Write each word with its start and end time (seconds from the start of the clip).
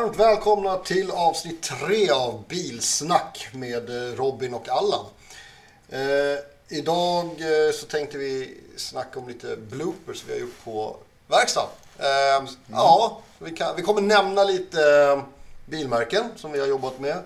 Varmt 0.00 0.16
välkomna 0.16 0.76
till 0.76 1.10
avsnitt 1.10 1.62
tre 1.62 2.10
av 2.10 2.44
Bilsnack 2.48 3.48
med 3.52 3.90
eh, 3.90 4.16
Robin 4.16 4.54
och 4.54 4.68
Allan. 4.68 5.06
Eh, 5.88 6.38
idag 6.68 7.24
eh, 7.26 7.72
så 7.74 7.86
tänkte 7.86 8.18
vi 8.18 8.60
snacka 8.76 9.18
om 9.18 9.28
lite 9.28 9.56
bloopers 9.56 10.24
vi 10.28 10.32
har 10.32 10.40
gjort 10.40 10.64
på 10.64 10.96
verkstaden. 11.26 11.70
Eh, 11.98 12.36
mm. 12.36 12.48
Ja, 12.70 13.20
vi, 13.38 13.50
kan, 13.50 13.76
vi 13.76 13.82
kommer 13.82 14.00
nämna 14.00 14.44
lite 14.44 14.80
eh, 14.82 15.22
bilmärken 15.66 16.24
som 16.36 16.52
vi 16.52 16.60
har 16.60 16.66
jobbat 16.66 17.00
med. 17.00 17.22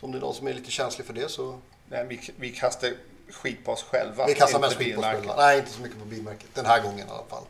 Så 0.00 0.06
om 0.06 0.12
det 0.12 0.18
är 0.18 0.20
någon 0.20 0.34
som 0.34 0.46
är 0.46 0.54
lite 0.54 0.70
känslig 0.70 1.06
för 1.06 1.14
det 1.14 1.30
så... 1.30 1.58
Nej, 1.88 2.06
vi, 2.08 2.20
vi 2.36 2.50
kastar 2.50 2.90
skit 3.30 3.64
på 3.64 3.72
oss 3.72 3.82
själva. 3.82 4.26
Vi 4.26 4.34
kastar 4.34 4.60
mest 4.60 4.76
skit 4.76 4.94
på 4.94 5.00
oss 5.00 5.06
själva. 5.06 5.36
Nej, 5.36 5.58
inte 5.58 5.70
så 5.70 5.80
mycket 5.80 5.98
på 5.98 6.04
bilmärket. 6.04 6.48
Den 6.54 6.66
här 6.66 6.82
gången 6.82 7.08
i 7.08 7.10
alla 7.10 7.24
fall. 7.28 7.44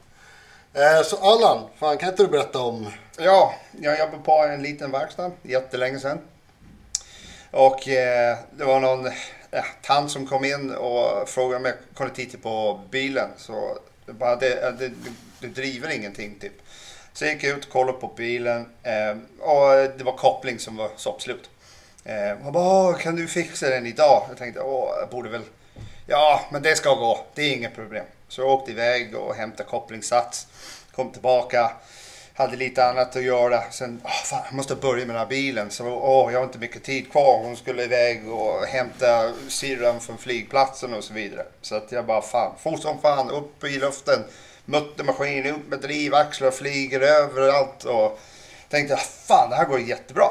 Eh, 0.74 1.02
så 1.04 1.16
Allan, 1.16 1.68
fan, 1.76 1.98
kan 1.98 2.08
inte 2.08 2.22
du 2.22 2.28
berätta 2.28 2.58
om... 2.58 2.86
Ja, 3.18 3.54
jag 3.80 3.98
jobbade 3.98 4.22
på 4.22 4.32
en 4.32 4.62
liten 4.62 4.90
verkstad 4.90 5.30
jättelänge 5.42 6.00
sedan. 6.00 6.18
Och 7.50 7.88
eh, 7.88 8.38
det 8.50 8.64
var 8.64 8.80
någon 8.80 9.06
eh, 9.06 9.64
tant 9.82 10.10
som 10.10 10.26
kom 10.26 10.44
in 10.44 10.70
och 10.70 11.28
frågade 11.28 11.56
om 11.56 11.64
jag 11.64 11.74
kunde 11.96 12.14
titta 12.14 12.38
på 12.38 12.80
bilen. 12.90 13.28
Så 13.36 13.78
det, 14.06 14.12
bara, 14.12 14.36
det, 14.36 14.66
eh, 14.66 14.72
det, 14.72 14.90
det 15.40 15.46
driver 15.46 15.90
ingenting 15.90 16.38
typ. 16.40 16.62
Så 17.12 17.24
jag 17.24 17.34
gick 17.34 17.44
ut 17.44 17.64
och 17.64 17.72
kollade 17.72 17.98
på 17.98 18.12
bilen 18.16 18.66
eh, 18.82 19.16
och 19.40 19.70
det 19.98 20.04
var 20.04 20.16
koppling 20.16 20.58
som 20.58 20.76
var 20.76 20.90
soppslut. 20.96 21.50
Eh, 22.04 22.36
hon 22.42 22.52
bara, 22.52 22.94
kan 22.94 23.16
du 23.16 23.26
fixa 23.26 23.68
den 23.68 23.86
idag? 23.86 24.24
Jag 24.28 24.38
tänkte, 24.38 24.60
åh, 24.60 24.88
jag 25.00 25.08
borde 25.08 25.28
väl... 25.28 25.42
Ja, 26.06 26.40
men 26.52 26.62
det 26.62 26.76
ska 26.76 26.94
gå. 26.94 27.26
Det 27.34 27.42
är 27.42 27.52
inget 27.52 27.74
problem. 27.74 28.04
Så 28.30 28.40
jag 28.40 28.48
åkte 28.48 28.70
iväg 28.70 29.16
och 29.16 29.34
hämtade 29.34 29.68
kopplingssats. 29.68 30.46
Kom 30.94 31.12
tillbaka. 31.12 31.70
Hade 32.34 32.56
lite 32.56 32.84
annat 32.84 33.16
att 33.16 33.22
göra. 33.22 33.70
Sen, 33.70 34.00
oh, 34.04 34.24
fan, 34.24 34.42
jag 34.44 34.54
måste 34.54 34.74
börja 34.74 35.06
med 35.06 35.14
den 35.14 35.20
här 35.20 35.26
bilen. 35.26 35.70
Så 35.70 35.84
oh, 35.84 36.32
jag 36.32 36.38
har 36.38 36.46
inte 36.46 36.58
mycket 36.58 36.84
tid 36.84 37.12
kvar. 37.12 37.42
Hon 37.42 37.56
skulle 37.56 37.84
iväg 37.84 38.28
och 38.28 38.66
hämta 38.66 39.32
syrran 39.48 40.00
från 40.00 40.18
flygplatsen 40.18 40.94
och 40.94 41.04
så 41.04 41.14
vidare. 41.14 41.46
Så 41.62 41.74
att 41.74 41.92
jag 41.92 42.06
bara, 42.06 42.22
fan, 42.22 42.52
fort 42.62 42.82
som 42.82 43.00
fan, 43.00 43.30
upp 43.30 43.64
i 43.64 43.78
luften. 43.78 44.24
Muttermaskin, 44.64 45.46
upp 45.46 45.68
med 45.68 45.80
drivaxlar, 45.80 46.50
flyger 46.50 47.00
överallt. 47.00 47.84
Och 47.84 48.20
tänkte, 48.68 48.94
ah, 48.94 48.98
fan, 49.26 49.50
det 49.50 49.56
här 49.56 49.64
går 49.64 49.80
jättebra. 49.80 50.30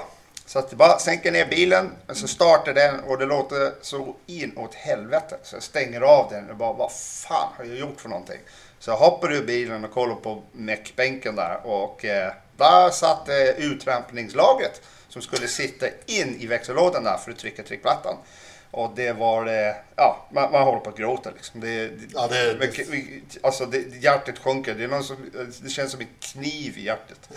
Så 0.50 0.60
att 0.60 0.74
bara 0.74 1.00
sänker 1.00 1.32
ner 1.32 1.46
bilen, 1.46 1.92
och 2.08 2.18
så 2.18 2.28
startar 2.28 2.74
den 2.74 3.00
och 3.00 3.18
det 3.18 3.26
låter 3.26 3.72
så 3.82 4.16
inåt 4.26 4.76
helvete. 4.76 5.38
Så 5.44 5.56
jag 5.56 5.64
stänger 5.64 6.02
av 6.02 6.32
den 6.32 6.50
och 6.50 6.56
bara, 6.56 6.74
vad 6.74 6.92
fan 6.92 7.54
har 7.58 7.66
jag 7.66 7.78
gjort 7.78 8.02
för 8.02 8.10
någonting? 8.10 8.40
Så 8.80 8.92
jag 8.92 8.98
hoppar 8.98 9.34
ur 9.34 9.46
bilen 9.46 9.86
och 9.86 9.92
kollar 9.92 10.16
på 10.16 10.44
meckbänken 10.52 11.36
där 11.36 11.60
och 11.64 12.06
eh, 12.06 12.34
där 12.58 12.90
satt 12.90 13.30
eh, 13.30 13.36
utrampningslaget 13.58 14.82
som 15.10 15.22
skulle 15.22 15.48
sitta 15.48 15.86
in 16.06 16.36
i 16.40 16.48
växellådan 16.48 17.04
där 17.04 17.18
för 17.18 17.32
att 17.32 17.38
trycka 17.38 17.64
tryckplattan. 17.64 18.16
Och 18.72 18.92
det 18.96 19.12
var 19.12 19.46
det, 19.46 19.76
ja, 19.96 20.28
man, 20.32 20.52
man 20.52 20.64
håller 20.64 20.80
på 20.80 20.90
att 20.90 20.98
gråta 20.98 21.32
liksom. 21.32 21.60
Det, 21.60 21.92
ja, 22.14 22.28
det, 22.28 22.54
det, 22.54 23.38
alltså 23.44 23.66
det, 23.66 24.04
hjärtat 24.04 24.38
sjunker, 24.40 24.76
det, 24.76 24.84
är 24.84 24.88
någon 24.88 25.04
som, 25.04 25.18
det 25.62 25.70
känns 25.70 25.92
som 25.92 26.02
en 26.02 26.08
kniv 26.20 26.78
i 26.78 26.86
hjärtat. 26.86 27.30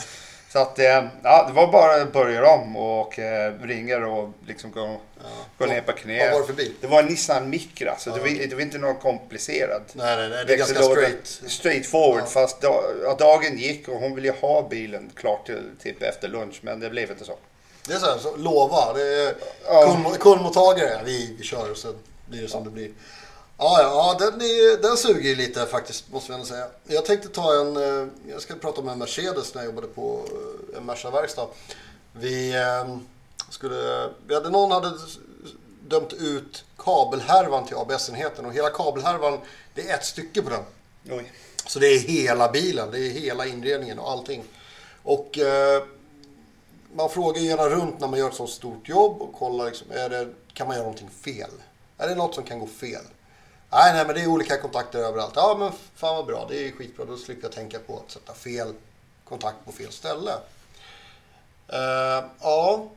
Så 0.53 0.59
att, 0.59 0.79
eh, 0.79 1.05
ja, 1.23 1.45
det 1.49 1.53
var 1.53 1.73
bara 1.73 2.03
att 2.03 2.13
börja 2.13 2.51
om 2.51 2.77
och 2.77 3.19
eh, 3.19 3.53
ringer 3.63 4.05
och 4.05 4.31
liksom 4.47 4.71
gå, 4.71 4.81
ja. 4.81 5.25
gå 5.59 5.67
ner 5.67 5.81
på 5.81 5.93
knä. 5.93 6.25
Vad 6.25 6.33
var 6.33 6.41
det 6.41 6.47
för 6.47 6.53
bil? 6.53 6.75
Det 6.81 6.87
var 6.87 7.01
en 7.01 7.07
Nissan 7.07 7.51
Micra, 7.51 7.97
så 7.99 8.11
ja, 8.11 8.15
det, 8.15 8.21
var, 8.21 8.49
det 8.49 8.55
var 8.55 8.63
inte 8.63 8.79
något 8.79 9.01
komplicerat. 9.03 9.95
Nej, 9.95 10.17
nej, 10.17 10.29
nej 10.29 10.45
det 10.47 10.53
är 10.53 10.59
ganska 10.59 10.83
straight. 10.83 11.27
Straight 11.47 11.87
forward, 11.87 12.23
ja. 12.23 12.27
fast 12.27 12.61
dag, 12.61 12.85
dagen 13.19 13.59
gick 13.59 13.89
och 13.89 13.95
hon 13.95 14.15
ville 14.15 14.31
ha 14.41 14.69
bilen 14.69 15.11
klart 15.15 15.47
till 15.47 15.71
typ 15.83 16.03
efter 16.03 16.29
lunch, 16.29 16.61
men 16.63 16.81
det 16.81 16.91
blev 16.91 17.11
inte 17.11 17.25
så. 17.25 17.37
Det 17.87 17.93
är 17.93 17.99
så 17.99 18.07
här, 18.07 18.19
så, 18.19 18.37
lova. 18.37 18.93
Det 18.93 19.03
är 19.03 20.19
kundmottagare. 20.19 21.01
Vi, 21.05 21.37
vi 21.39 21.45
kör 21.45 21.71
och 21.71 21.77
sen 21.77 21.95
blir 22.27 22.43
det 22.43 22.49
som 22.49 22.65
det 22.65 22.71
blir. 22.71 22.91
Ja, 23.63 23.83
ja 23.83 24.17
den, 24.19 24.41
är, 24.41 24.83
den 24.83 24.97
suger 24.97 25.37
lite 25.37 25.67
faktiskt, 25.67 26.13
måste 26.13 26.33
jag 26.33 26.47
säga. 26.47 26.67
Jag 26.87 27.05
tänkte 27.05 27.29
ta 27.29 27.61
en, 27.61 27.77
eh, 27.77 28.09
jag 28.29 28.43
ska 28.43 28.55
prata 28.55 28.81
om 28.81 28.89
en 28.89 28.99
Mercedes 28.99 29.55
när 29.55 29.63
jag 29.63 29.71
jobbade 29.71 29.87
på 29.87 30.25
eh, 30.73 30.79
en 30.79 30.87
Merca-verkstad. 30.87 31.47
Vi 32.13 32.55
eh, 32.55 32.97
skulle, 33.49 34.09
vi 34.27 34.35
hade, 34.35 34.51
någon 34.51 34.71
hade 34.71 34.93
dömt 35.89 36.13
ut 36.13 36.65
kabelhärvan 36.77 37.67
till 37.67 37.77
ABS-enheten 37.77 38.47
och 38.47 38.53
hela 38.53 38.71
kabelhärvan, 38.71 39.39
det 39.75 39.91
är 39.91 39.95
ett 39.95 40.05
stycke 40.05 40.43
på 40.43 40.51
den. 40.51 40.63
Oj. 41.11 41.33
Så 41.67 41.79
det 41.79 41.87
är 41.87 41.99
hela 41.99 42.53
bilen, 42.53 42.91
det 42.91 42.99
är 42.99 43.11
hela 43.11 43.47
inredningen 43.47 43.99
och 43.99 44.11
allting. 44.11 44.45
Och 45.03 45.39
eh, 45.39 45.83
man 46.95 47.11
frågar 47.11 47.41
gärna 47.41 47.69
runt 47.69 48.01
när 48.01 48.09
man 48.09 48.19
gör 48.19 48.29
ett 48.29 48.35
så 48.35 48.47
stort 48.47 48.89
jobb 48.89 49.23
och 49.23 49.35
kollar 49.35 49.65
liksom, 49.65 49.87
är 49.91 50.09
det, 50.09 50.29
kan 50.53 50.67
man 50.67 50.77
göra 50.77 50.85
någonting 50.85 51.11
fel? 51.11 51.51
Är 51.99 52.09
det 52.09 52.15
något 52.15 52.35
som 52.35 52.45
kan 52.45 52.61
gå 52.61 52.67
fel? 52.67 53.05
Nej, 53.73 53.93
nej, 53.93 54.07
men 54.07 54.15
det 54.15 54.23
är 54.23 54.27
olika 54.27 54.59
kontakter 54.59 54.99
överallt. 54.99 55.33
Ja, 55.37 55.57
men 55.59 55.73
fan 55.95 56.17
vad 56.17 56.27
bra. 56.27 56.47
Det 56.49 56.69
är 56.69 56.73
skitbra. 56.73 57.05
Då 57.05 57.17
slipper 57.17 57.43
jag 57.43 57.53
tänka 57.53 57.79
på 57.79 57.97
att 57.97 58.11
sätta 58.11 58.35
fel 58.35 58.75
kontakt 59.25 59.57
på 59.65 59.73
fel 59.73 59.93
ställe. 59.93 60.33
Uh, 61.73 62.25
ja, 62.41 62.89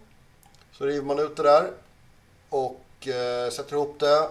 så 0.77 0.85
river 0.85 1.05
man 1.05 1.19
ut 1.19 1.37
det 1.37 1.43
där 1.43 1.71
och 2.49 3.07
uh, 3.07 3.51
sätter 3.51 3.73
ihop 3.73 3.99
det. 3.99 4.29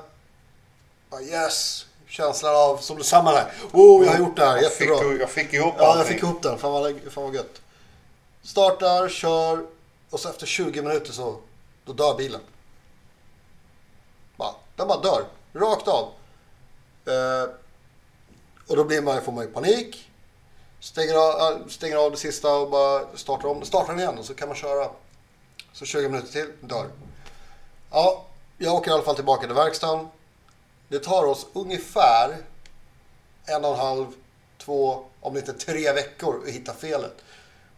Uh, 1.12 1.28
yes, 1.28 1.86
känslan 2.06 2.56
av 2.56 2.76
som 2.76 2.98
detsamma 2.98 3.32
där. 3.32 3.52
Oh, 3.72 4.04
jag 4.04 4.12
har 4.12 4.18
gjort 4.18 4.36
det 4.36 4.44
här. 4.44 4.62
Jättebra. 4.62 4.98
Fick 4.98 5.08
du, 5.08 5.20
jag 5.20 5.30
fick 5.30 5.52
ihop 5.52 5.74
Ja, 5.78 5.96
jag 5.96 6.06
fick 6.06 6.22
ihop 6.22 6.42
den. 6.42 6.58
Fan 6.58 6.72
vad, 6.72 6.94
fan 7.10 7.24
vad 7.24 7.34
gött. 7.34 7.60
Startar, 8.42 9.08
kör 9.08 9.66
och 10.10 10.20
så 10.20 10.28
efter 10.28 10.46
20 10.46 10.82
minuter 10.82 11.12
så 11.12 11.36
då 11.84 11.92
dör 11.92 12.14
bilen. 12.14 12.40
Bara, 14.36 14.54
den 14.76 14.88
bara 14.88 15.00
dör. 15.00 15.24
Rakt 15.52 15.88
av. 15.88 16.08
Eh, 17.06 17.50
och 18.68 18.76
då 18.76 18.84
blir 18.84 19.02
man, 19.02 19.22
får 19.22 19.32
man 19.32 19.44
ju 19.44 19.50
panik. 19.50 20.10
Stänger 20.80 21.14
av, 21.14 21.52
eh, 21.52 21.66
stänger 21.68 21.96
av 21.96 22.10
det 22.10 22.16
sista 22.16 22.56
och 22.56 22.70
bara 22.70 23.16
startar 23.16 23.48
om. 23.48 23.64
Startar 23.64 23.88
den 23.88 24.00
igen 24.00 24.18
och 24.18 24.24
så 24.24 24.34
kan 24.34 24.48
man 24.48 24.56
köra. 24.56 24.90
Så 25.72 25.84
20 25.84 26.08
minuter 26.08 26.32
till, 26.32 26.52
dör. 26.60 26.86
Ja, 27.90 28.24
jag 28.58 28.74
åker 28.74 28.90
i 28.90 28.94
alla 28.94 29.02
fall 29.02 29.14
tillbaka 29.14 29.46
till 29.46 29.54
verkstaden. 29.54 30.08
Det 30.88 30.98
tar 30.98 31.24
oss 31.24 31.46
ungefär 31.52 32.36
en 33.46 33.64
och 33.64 33.70
en 33.70 33.78
halv, 33.78 34.06
två, 34.58 35.04
om 35.20 35.36
inte 35.36 35.52
tre 35.52 35.92
veckor 35.92 36.42
att 36.42 36.54
hitta 36.54 36.74
felet. 36.74 37.24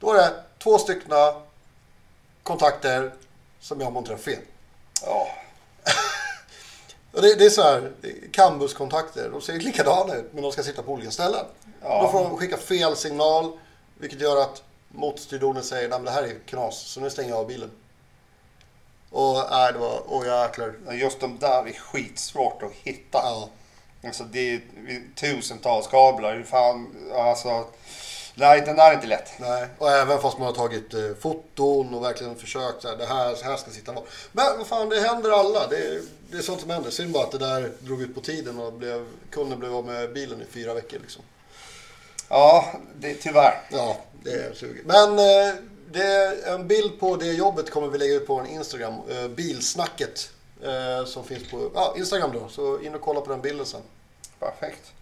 Då 0.01 0.13
är 0.13 0.15
det 0.15 0.43
två 0.59 0.79
stycken 0.79 1.13
kontakter 2.43 3.15
som 3.61 3.81
jag 3.81 3.93
monterar 3.93 4.17
fel. 4.17 4.43
Ja. 5.03 5.29
Och 7.17 7.23
det, 7.23 7.35
det 7.35 7.45
är 7.45 7.51
så 7.51 7.63
här, 7.63 7.93
Cambus-kontakter, 8.33 9.31
de 9.31 9.41
ser 9.41 9.53
likadana 9.53 10.15
ut 10.15 10.33
men 10.33 10.43
de 10.43 10.53
ska 10.53 10.63
sitta 10.63 10.83
på 10.83 10.93
olika 10.93 11.11
ställen. 11.11 11.45
Ja. 11.83 12.03
Då 12.03 12.09
får 12.09 12.25
de 12.25 12.37
skicka 12.37 12.57
fel 12.57 12.97
signal 12.97 13.59
vilket 13.99 14.21
gör 14.21 14.43
att 14.43 14.63
motorstyrdonen 14.89 15.63
säger 15.63 15.91
att 15.91 16.05
det 16.05 16.11
här 16.11 16.23
är 16.23 16.39
knas 16.47 16.79
så 16.79 17.01
nu 17.01 17.11
stänger 17.11 17.31
jag 17.31 17.39
av 17.39 17.47
bilen. 17.47 17.71
Och 19.11 19.43
nej, 19.51 19.73
det 19.73 19.79
var, 19.79 20.03
åh 20.09 20.27
jäklar. 20.27 20.75
Just 20.93 21.21
de 21.21 21.39
där 21.39 21.67
är 21.67 21.73
skitsvårt 21.73 22.63
att 22.63 22.73
hitta. 22.73 23.19
Ja. 23.19 23.49
Alltså 24.05 24.25
det 24.25 24.55
är 24.55 24.61
tusentals 25.15 25.87
kablar. 25.87 26.43
Fan, 26.43 26.97
alltså 27.15 27.65
Nej, 28.39 28.61
den 28.61 28.77
där 28.77 28.91
är 28.91 28.95
inte 28.95 29.07
lätt. 29.07 29.31
Nej, 29.39 29.67
och 29.79 29.91
även 29.91 30.19
fast 30.19 30.39
man 30.39 30.47
har 30.47 30.55
tagit 30.55 30.95
eh, 30.95 31.01
foton 31.21 31.95
och 31.95 32.05
verkligen 32.05 32.37
försökt 32.37 32.83
så 32.83 32.89
här, 32.89 32.97
det 32.97 33.07
här, 33.07 33.35
så 33.35 33.45
här 33.45 33.57
ska 33.57 33.71
sitta 33.71 33.93
var. 33.93 34.05
Men 34.33 34.59
vad 34.59 34.67
fan, 34.67 34.89
det 34.89 35.01
händer 35.01 35.31
alla. 35.31 35.67
Det 35.67 35.77
är, 35.77 36.03
det 36.31 36.37
är 36.37 36.43
sånt 36.43 36.61
som 36.61 36.71
händer. 36.71 36.91
Synd 36.91 37.13
bara 37.13 37.25
att 37.25 37.33
det 37.33 37.39
där 37.39 37.73
drog 37.81 38.03
ut 38.03 38.15
på 38.15 38.21
tiden 38.21 38.59
och 38.61 38.73
blev, 38.73 39.07
kunden 39.31 39.59
blev 39.59 39.75
av 39.75 39.85
med 39.85 40.13
bilen 40.13 40.43
i 40.43 40.45
fyra 40.45 40.75
veckor 40.75 40.99
liksom. 40.99 41.23
Ja, 42.29 42.73
det, 42.97 43.15
tyvärr. 43.15 43.63
Ja, 43.71 43.97
det 44.23 44.31
är 44.31 44.55
sugigt. 44.55 44.87
Men 44.87 45.19
eh, 45.19 45.55
det 45.93 46.47
en 46.47 46.67
bild 46.67 47.01
på 47.01 47.17
det 47.17 47.33
jobbet 47.33 47.71
kommer 47.71 47.89
vi 47.89 47.99
lägga 47.99 48.15
ut 48.15 48.27
på 48.27 48.41
en 48.41 48.47
Instagram. 48.47 48.95
Eh, 49.11 49.29
bilsnacket. 49.29 50.31
Eh, 50.63 51.05
som 51.07 51.25
finns 51.25 51.51
på 51.51 51.71
ja, 51.75 51.95
Instagram 51.97 52.31
då. 52.33 52.49
Så 52.49 52.81
in 52.81 52.95
och 52.95 53.01
kolla 53.01 53.21
på 53.21 53.31
den 53.31 53.41
bilden 53.41 53.67
sen. 53.67 53.83
Perfekt. 54.39 54.93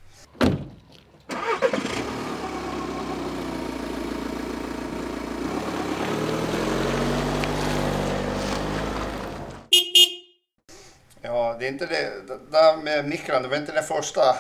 Det 11.53 11.67
är 11.67 11.69
inte 11.69 11.87
det. 11.87 12.11
Det 12.27 12.39
där 12.51 12.77
med 12.77 13.09
mikron, 13.09 13.43
det 13.43 13.49
var 13.49 13.57
inte 13.57 13.73
det 13.73 13.83
första 13.83 14.31
eh, 14.31 14.37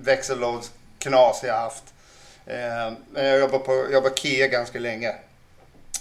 växellådsknas 0.00 1.42
jag 1.42 1.54
haft. 1.54 1.84
Eh, 2.46 2.92
jag 3.14 3.38
jobbade 3.38 3.64
på 3.64 3.86
jobbade 3.92 4.14
Kia 4.16 4.46
ganska 4.46 4.78
länge. 4.78 5.14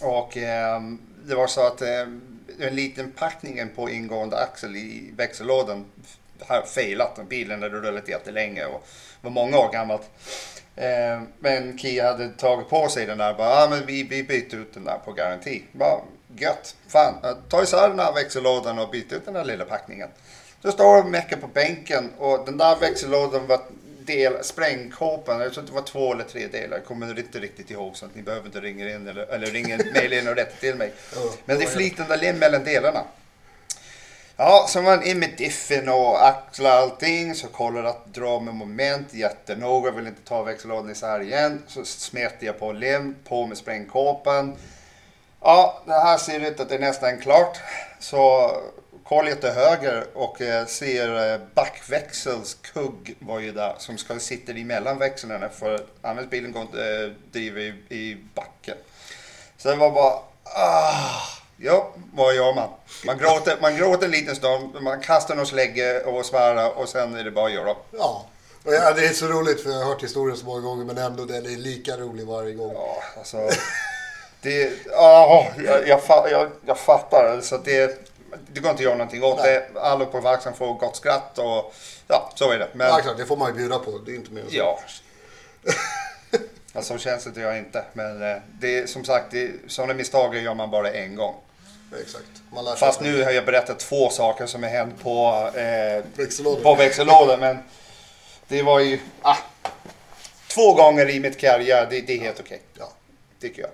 Och 0.01 0.37
eh, 0.37 0.81
det 1.25 1.35
var 1.35 1.47
så 1.47 1.67
att 1.67 1.81
eh, 1.81 2.07
en 2.59 2.75
liten 2.75 3.11
packningen 3.11 3.69
på 3.75 3.89
ingående 3.89 4.37
axel 4.37 4.75
i 4.75 5.13
växellådan 5.17 5.85
har 6.39 6.61
failat. 6.61 7.19
Bilen 7.29 7.63
hade 7.63 7.79
rullat 7.79 8.07
jättelänge 8.07 8.65
och 8.65 8.87
var 9.21 9.31
många 9.31 9.57
år 9.57 9.71
gammalt. 9.71 10.09
Eh, 10.75 11.21
men 11.39 11.77
Kia 11.77 12.11
hade 12.11 12.29
tagit 12.29 12.69
på 12.69 12.89
sig 12.89 13.05
den 13.05 13.17
där. 13.17 13.33
Bara, 13.33 13.63
ah, 13.63 13.69
men 13.69 13.85
vi, 13.85 14.03
vi 14.03 14.23
byter 14.23 14.55
ut 14.55 14.73
den 14.73 14.83
där 14.83 14.97
på 15.05 15.11
garanti. 15.11 15.63
Bara, 15.71 16.01
gött. 16.35 16.75
Fan, 16.87 17.15
ta 17.49 17.63
isär 17.63 17.89
den 17.89 17.99
här 17.99 18.13
växellådan 18.13 18.79
och 18.79 18.89
byt 18.89 19.13
ut 19.13 19.25
den 19.25 19.33
där 19.33 19.45
lilla 19.45 19.65
packningen. 19.65 20.09
Så 20.61 20.71
står 20.71 20.97
och 20.97 21.05
meckar 21.05 21.37
på 21.37 21.47
bänken 21.47 22.13
och 22.17 22.45
den 22.45 22.57
där 22.57 22.75
växellådan 22.75 23.47
var 23.47 23.59
del, 24.07 24.43
sprängkåpan, 24.43 25.41
jag 25.41 25.53
tror 25.53 25.63
att 25.63 25.69
det 25.69 25.75
var 25.75 25.81
två 25.81 26.13
eller 26.13 26.23
tre 26.23 26.47
delar, 26.47 26.77
jag 26.77 26.85
kommer 26.85 27.19
inte 27.19 27.39
riktigt 27.39 27.71
ihåg 27.71 27.97
så 27.97 28.05
att 28.05 28.15
ni 28.15 28.21
behöver 28.21 28.45
inte 28.45 28.59
ringa 28.59 28.89
in 28.89 29.07
eller, 29.07 29.23
eller 29.23 29.47
ringa 29.47 29.77
mejla 29.93 30.15
in 30.15 30.27
och 30.27 30.35
rätta 30.35 30.59
till 30.59 30.75
mig. 30.75 30.93
Men 31.45 31.57
det 31.57 31.63
är 31.63 31.69
flytande 31.69 32.17
lim 32.17 32.37
mellan 32.37 32.63
delarna. 32.63 33.03
Ja, 34.37 34.65
så 34.69 34.81
var 34.81 34.95
man 34.95 35.05
in 35.05 35.19
med 35.19 35.33
diffen 35.37 35.89
och 35.89 36.27
axla 36.27 36.71
allting, 36.71 37.35
så 37.35 37.47
kollar 37.47 37.83
att 37.83 38.13
dra 38.13 38.39
med 38.39 38.53
moment 38.53 39.13
jättenoga, 39.13 39.91
vill 39.91 40.07
inte 40.07 40.21
ta 40.21 40.43
växellådan 40.43 40.91
isär 40.91 41.21
igen. 41.21 41.63
Så 41.67 41.85
smetar 41.85 42.45
jag 42.45 42.59
på 42.59 42.71
lim, 42.71 43.15
på 43.23 43.47
med 43.47 43.57
sprängkåpan. 43.57 44.55
Ja, 45.47 45.81
det 45.85 45.93
här 45.93 46.17
ser 46.17 46.39
ut 46.39 46.59
att 46.59 46.69
det 46.69 46.75
är 46.75 46.79
nästan 46.79 47.19
klart. 47.19 47.57
Så 47.99 48.51
jag 49.09 49.41
till 49.41 49.49
höger 49.49 50.07
och 50.13 50.41
eh, 50.41 50.65
ser 50.65 51.33
eh, 51.33 51.39
backväxelskugg 51.53 53.15
var 53.19 53.39
ju 53.39 53.51
där 53.51 53.75
som 53.77 53.97
ska 53.97 54.19
sitta 54.19 54.51
emellan 54.51 54.97
växlarna 54.97 55.49
för 55.49 55.85
annars 56.01 56.29
bilen 56.29 56.51
går 56.51 56.61
inte 56.61 56.83
eh, 56.83 57.31
driva 57.31 57.59
i, 57.59 57.73
i 57.89 58.17
backen. 58.35 58.77
Så 59.57 59.69
det 59.69 59.75
var 59.75 59.91
bara 59.91 60.13
ah, 60.43 61.21
Ja, 61.57 61.91
vad 62.13 62.35
gör 62.35 62.53
man? 62.53 62.69
Man 63.05 63.17
gråter, 63.17 63.57
man 63.61 63.77
gråter 63.77 64.05
en 64.05 64.11
liten 64.11 64.35
stund, 64.35 64.81
man 64.81 65.01
kastar 65.01 65.35
någon 65.35 65.47
slägge 65.47 65.99
och 65.99 66.25
svär 66.25 66.77
och 66.77 66.89
sen 66.89 67.15
är 67.15 67.23
det 67.23 67.31
bara 67.31 67.45
att 67.45 67.53
göra. 67.53 67.75
Ja. 67.91 68.25
Ja, 68.63 68.93
det 68.93 69.05
är 69.05 69.13
så 69.13 69.27
roligt 69.27 69.63
för 69.63 69.69
jag 69.69 69.77
har 69.77 69.85
hört 69.85 70.03
historien 70.03 70.37
så 70.37 70.45
många 70.45 70.61
gånger 70.61 70.85
men 70.85 70.97
ändå 70.97 71.25
den 71.25 71.45
är 71.45 71.57
lika 71.57 71.97
rolig 71.97 72.25
varje 72.25 72.53
gång. 72.53 72.73
Ja, 72.73 73.03
alltså. 73.17 73.37
Det, 74.41 74.71
ja, 74.85 75.47
jag, 75.65 75.87
jag, 75.87 76.01
jag, 76.31 76.51
jag 76.65 76.79
fattar. 76.79 77.25
Alltså 77.31 77.57
det, 77.57 78.07
det 78.53 78.59
går 78.59 78.71
inte 78.71 78.81
att 78.81 78.85
göra 78.85 78.95
någonting 78.95 79.23
åt 79.23 79.37
Nej. 79.37 79.69
det. 79.73 79.79
Alla 79.79 80.05
på 80.05 80.19
verksamheten 80.19 80.53
får 80.53 80.73
gott 80.73 80.95
skratt 80.95 81.39
och 81.39 81.73
ja, 82.07 82.31
så 82.35 82.51
är 82.51 82.59
det. 82.59 82.67
Men, 82.73 82.87
ja, 82.87 82.97
klart, 82.97 83.17
det 83.17 83.25
får 83.25 83.37
man 83.37 83.47
ju 83.47 83.53
bjuda 83.57 83.79
på. 83.79 83.97
Det 84.05 84.11
är 84.11 84.15
inte 84.15 84.31
mer 84.31 84.41
än 84.41 84.49
så. 84.49 84.55
Ja. 84.55 84.79
alltså, 86.73 86.93
så 86.93 86.99
känns 86.99 87.23
det 87.23 87.41
jag 87.41 87.57
inte. 87.57 87.83
Men 87.93 88.31
eh, 88.31 88.37
det 88.59 88.77
är 88.77 88.87
som 88.87 89.03
sagt, 89.03 89.31
det, 89.31 89.51
sådana 89.67 89.93
misstag 89.93 90.35
gör 90.35 90.53
man 90.53 90.71
bara 90.71 90.91
en 90.91 91.15
gång. 91.15 91.35
Exakt. 92.01 92.79
Fast 92.79 93.01
nu 93.01 93.23
har 93.23 93.31
jag 93.31 93.45
berättat 93.45 93.79
två 93.79 94.09
saker 94.09 94.45
som 94.45 94.63
har 94.63 94.69
hänt 94.69 95.03
på, 95.03 95.49
eh, 95.55 96.03
växellådan. 96.15 96.63
på 96.63 96.75
växellådan. 96.75 97.39
Men 97.39 97.57
det 98.47 98.63
var 98.63 98.79
ju 98.79 98.99
ah, 99.21 99.37
två 100.47 100.73
gånger 100.73 101.09
i 101.09 101.19
mitt 101.19 101.37
karriär. 101.37 101.87
Det, 101.89 102.01
det 102.01 102.13
är 102.13 102.19
helt 102.19 102.39
okej. 102.39 102.61
Okay. 102.73 102.85
Ja. 102.85 102.91
Tycker 103.41 103.61
jag. 103.61 103.71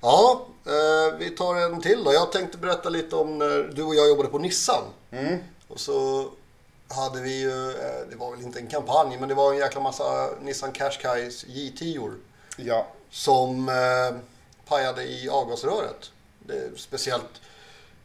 Ja, 0.00 0.46
eh, 0.66 1.18
vi 1.18 1.30
tar 1.30 1.63
en 1.74 1.80
till 1.80 2.04
då. 2.04 2.12
Jag 2.12 2.32
tänkte 2.32 2.58
berätta 2.58 2.88
lite 2.88 3.16
om 3.16 3.38
när 3.38 3.72
du 3.74 3.82
och 3.82 3.94
jag 3.94 4.08
jobbade 4.08 4.28
på 4.28 4.38
Nissan. 4.38 4.82
Mm. 5.10 5.38
Och 5.68 5.80
så 5.80 6.28
hade 6.88 7.20
vi 7.20 7.40
ju, 7.40 7.70
eh, 7.70 8.08
det 8.10 8.16
var 8.16 8.30
väl 8.30 8.42
inte 8.42 8.58
en 8.58 8.66
kampanj, 8.66 9.16
men 9.20 9.28
det 9.28 9.34
var 9.34 9.52
en 9.52 9.58
jäkla 9.58 9.80
massa 9.80 10.30
Nissan 10.40 10.72
Qashqais 10.72 11.44
J10 11.44 12.14
Ja. 12.56 12.86
Som 13.10 13.68
eh, 13.68 14.16
pajade 14.68 15.02
i 15.02 15.28
avgasröret. 15.28 16.10
Det 16.38 16.78
speciellt 16.78 17.40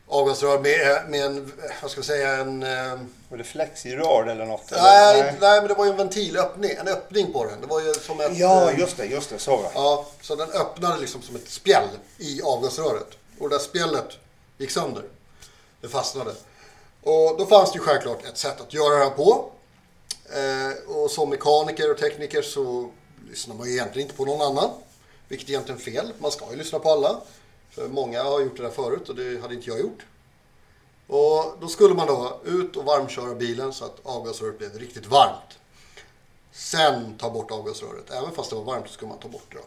avgasrör 0.07 0.59
med, 0.59 1.09
med 1.09 1.25
en, 1.25 1.51
vad 1.81 1.91
ska 1.91 2.01
vi 2.01 2.07
säga, 2.07 2.37
en... 2.37 2.63
Eh, 2.63 2.99
var 3.29 3.37
det 3.37 3.43
flexirör 3.43 4.27
eller 4.27 4.45
något? 4.45 4.71
Nej, 4.71 5.19
eller? 5.19 5.35
nej, 5.41 5.59
men 5.59 5.67
det 5.67 5.73
var 5.73 5.85
ju 5.85 5.91
en 5.91 5.97
ventilöppning, 5.97 6.71
en 6.71 6.87
öppning 6.87 7.33
på 7.33 7.45
den. 7.45 7.61
Det 7.61 7.67
var 7.67 7.81
ju 7.81 7.93
som 7.93 8.19
ett... 8.19 8.37
Ja, 8.37 8.71
just 8.71 8.97
det, 8.97 9.05
just 9.05 9.29
det, 9.29 9.39
så 9.39 9.65
Ja, 9.73 10.05
så 10.21 10.35
den 10.35 10.49
öppnade 10.49 10.99
liksom 10.99 11.21
som 11.21 11.35
ett 11.35 11.49
spjäll 11.49 11.87
i 12.17 12.41
avgasröret. 12.41 13.18
Och 13.39 13.49
det 13.49 13.55
där 13.55 13.63
spjället 13.63 14.17
gick 14.57 14.71
sönder. 14.71 15.03
Det 15.81 15.87
fastnade. 15.87 16.31
Och 17.03 17.35
då 17.37 17.45
fanns 17.45 17.71
det 17.71 17.77
ju 17.77 17.83
självklart 17.83 18.25
ett 18.25 18.37
sätt 18.37 18.61
att 18.61 18.73
göra 18.73 18.97
det 18.97 19.03
här 19.03 19.11
på. 19.11 19.51
Eh, 20.25 20.95
och 20.95 21.11
som 21.11 21.29
mekaniker 21.29 21.91
och 21.91 21.97
tekniker 21.97 22.41
så 22.41 22.89
lyssnar 23.29 23.55
man 23.55 23.67
ju 23.67 23.73
egentligen 23.73 24.07
inte 24.07 24.17
på 24.17 24.25
någon 24.25 24.41
annan. 24.41 24.69
Vilket 25.27 25.49
är 25.49 25.51
egentligen 25.51 25.81
fel. 25.81 26.13
Man 26.19 26.31
ska 26.31 26.51
ju 26.51 26.57
lyssna 26.57 26.79
på 26.79 26.89
alla. 26.89 27.21
För 27.69 27.87
många 27.87 28.23
har 28.23 28.39
gjort 28.39 28.57
det 28.57 28.63
där 28.63 28.69
förut 28.69 29.09
och 29.09 29.15
det 29.15 29.41
hade 29.41 29.55
inte 29.55 29.69
jag 29.69 29.79
gjort. 29.79 30.05
Och 31.07 31.57
då 31.61 31.67
skulle 31.67 31.95
man 31.95 32.07
då 32.07 32.41
ut 32.45 32.75
och 32.75 32.85
varmköra 32.85 33.35
bilen 33.35 33.73
så 33.73 33.85
att 33.85 33.97
avgasröret 34.03 34.57
blev 34.57 34.79
riktigt 34.79 35.05
varmt. 35.05 35.59
Sen 36.51 37.17
ta 37.17 37.29
bort 37.29 37.51
avgasröret. 37.51 38.11
Även 38.11 38.31
fast 38.31 38.49
det 38.49 38.55
var 38.55 38.63
varmt 38.63 38.87
så 38.87 38.93
skulle 38.93 39.09
man 39.09 39.19
ta 39.19 39.27
bort 39.27 39.55
det. 39.55 39.59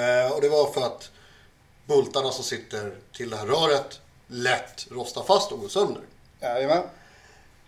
Eh, 0.00 0.32
och 0.32 0.40
det 0.40 0.48
var 0.48 0.72
för 0.72 0.80
att 0.80 1.10
bultarna 1.86 2.30
som 2.30 2.44
sitter 2.44 2.96
till 3.12 3.30
det 3.30 3.36
här 3.36 3.46
röret 3.46 4.00
lätt 4.26 4.86
rostar 4.90 5.22
fast 5.22 5.52
och 5.52 5.60
går 5.60 5.68
sönder. 5.68 6.02
Jajamän. 6.40 6.82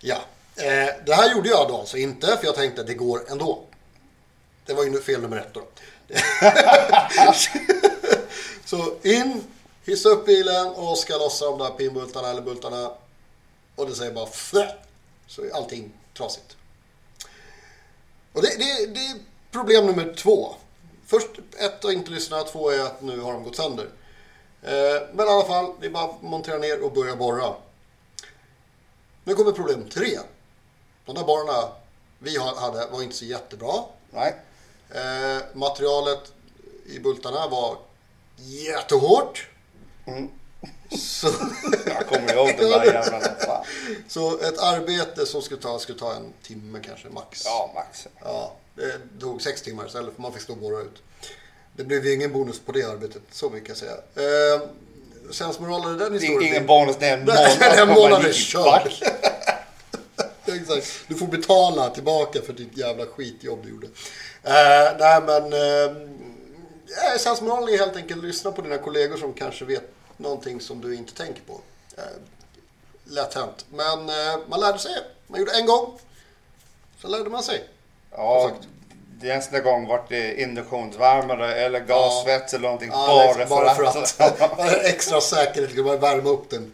Ja. 0.01 0.21
Eh, 0.57 0.95
det 1.07 1.15
här 1.15 1.35
gjorde 1.35 1.49
jag 1.49 1.69
då 1.69 1.77
alltså 1.77 1.97
inte 1.97 2.27
för 2.27 2.45
jag 2.45 2.55
tänkte 2.55 2.81
att 2.81 2.87
det 2.87 2.95
går 2.95 3.31
ändå. 3.31 3.65
Det 4.67 4.75
var 4.75 4.85
ju 4.85 5.01
fel 5.01 5.21
nummer 5.21 5.37
ett 5.37 5.55
då. 5.55 5.63
så 8.65 8.95
in, 9.03 9.45
hissa 9.85 10.09
upp 10.09 10.27
bilen 10.27 10.67
och 10.67 10.99
ska 10.99 11.17
lossa 11.17 11.45
de 11.45 11.59
där 11.59 11.71
pinbultarna 11.71 12.31
eller 12.31 12.43
bultarna. 12.43 12.93
Och 13.75 13.87
det 13.87 13.95
säger 13.95 14.13
bara 14.13 14.27
Flä! 14.27 14.75
Så 15.27 15.43
är 15.43 15.51
allting 15.51 15.93
trasigt. 16.17 16.57
Och 18.33 18.43
det, 18.43 18.49
det, 18.59 18.87
det 18.87 19.01
är 19.01 19.17
problem 19.51 19.87
nummer 19.87 20.15
två. 20.15 20.55
Först 21.07 21.29
ett, 21.59 21.85
att 21.85 21.93
inte 21.93 22.11
lyssna. 22.11 22.43
Två 22.43 22.71
är 22.71 22.81
att 22.81 23.03
nu 23.03 23.21
har 23.21 23.33
de 23.33 23.45
gått 23.45 23.57
sönder. 23.57 23.89
Eh, 24.65 25.03
men 25.13 25.27
i 25.27 25.31
alla 25.31 25.45
fall, 25.45 25.73
det 25.81 25.87
är 25.87 25.91
bara 25.91 26.05
att 26.05 26.23
montera 26.23 26.59
ner 26.59 26.85
och 26.85 26.93
börja 26.93 27.17
borra. 27.17 27.55
Nu 29.25 29.35
kommer 29.35 29.53
problem 29.53 29.89
tre. 29.89 30.19
De 31.07 31.15
där 31.15 31.25
borrarna 31.25 31.69
vi 32.19 32.39
hade 32.39 32.87
var 32.87 33.03
inte 33.03 33.17
så 33.17 33.25
jättebra. 33.25 33.85
Nej. 34.11 34.37
Eh, 34.91 35.43
materialet 35.53 36.33
i 36.87 36.99
bultarna 36.99 37.49
var 37.49 37.79
jättehårt. 38.37 39.49
Mm. 40.05 40.31
Så... 40.91 41.27
Jag 41.87 42.07
kommer 42.07 42.35
ihåg 42.35 42.47
den 42.47 42.71
där 42.71 42.85
jävla 42.85 43.65
Så 44.09 44.39
ett 44.39 44.59
arbete 44.59 45.27
som 45.27 45.43
skulle 45.43 45.61
ta, 45.61 45.79
skulle 45.79 45.99
ta 45.99 46.15
en 46.15 46.33
timme 46.43 46.81
kanske 46.87 47.09
max. 47.09 47.43
Ja, 47.45 47.71
max. 47.75 48.07
Ja, 48.21 48.57
det 48.75 49.21
tog 49.21 49.43
sex 49.43 49.63
timmar 49.63 49.87
istället 49.87 50.15
för 50.15 50.23
man 50.23 50.33
fick 50.33 50.43
stå 50.43 50.53
och 50.53 50.59
borra 50.59 50.81
ut. 50.81 51.03
Det 51.77 51.85
blev 51.85 52.07
ju 52.07 52.15
ingen 52.15 52.33
bonus 52.33 52.61
på 52.61 52.73
det 52.73 52.83
arbetet, 52.83 53.23
så 53.31 53.51
mycket 53.51 53.79
kan 53.79 53.89
jag 53.89 54.03
säga. 54.15 54.55
Eh, 54.55 54.63
sensmoral 55.31 55.95
i 55.95 55.99
den 55.99 56.13
historien. 56.13 56.43
Ingen 56.43 56.67
bonus 56.67 56.97
den 56.97 57.21
månaden. 57.21 57.59
den 57.77 57.89
månaden 57.89 58.27
är 58.27 58.33
körd. 58.53 58.93
Exakt. 60.47 60.87
Du 61.09 61.15
får 61.15 61.27
betala 61.27 61.91
tillbaka 61.91 62.43
för 62.43 62.53
ditt 62.53 62.77
jävla 62.77 63.07
skitjobb 63.07 63.59
du 63.63 63.71
gjorde. 63.71 63.87
Eh, 64.43 64.97
nej 64.99 65.23
men, 65.27 65.53
eh, 65.53 65.97
sensmoralen 67.19 67.75
är 67.75 67.79
helt 67.79 67.97
enkelt 67.97 68.25
lyssna 68.25 68.53
på 68.53 68.63
dina 68.63 68.79
kollegor 68.79 69.17
som 69.17 69.33
kanske 69.33 69.65
vet 69.65 69.91
någonting 70.17 70.61
som 70.61 70.81
du 70.81 70.95
inte 70.95 71.15
tänker 71.15 71.43
på. 71.43 71.61
Eh, 71.97 72.03
lätt 73.05 73.35
hänt. 73.35 73.65
Men 73.71 74.09
eh, 74.09 74.39
man 74.49 74.61
lärde 74.61 74.79
sig. 74.79 74.93
Man 75.27 75.41
gjorde 75.41 75.53
en 75.53 75.67
gång. 75.67 75.99
Så 77.01 77.09
lärde 77.09 77.31
man 77.31 77.43
sig. 77.43 77.65
Ja, 78.11 78.53
nästa 79.21 79.61
gång 79.61 79.87
vart 79.87 80.09
det 80.09 80.41
induktionsvärmare 80.41 81.55
eller 81.55 81.81
gassvets 81.81 82.53
ja. 82.53 82.59
eller 82.59 82.69
någonting. 82.69 82.91
Ja, 82.93 83.07
bara, 83.07 83.39
liksom, 83.39 83.49
bara 83.49 83.75
för 83.75 83.85
att. 83.85 84.11
För 84.11 84.45
att. 84.45 84.85
extra 84.85 85.21
säkerhet, 85.21 85.71
liksom 85.71 85.85
bara 85.85 85.97
värma 85.97 86.31
upp 86.31 86.51
den 86.51 86.73